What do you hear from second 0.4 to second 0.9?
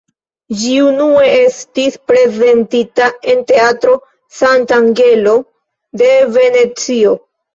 Ĝi